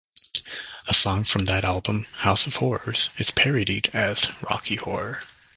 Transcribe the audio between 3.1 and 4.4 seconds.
is parodied as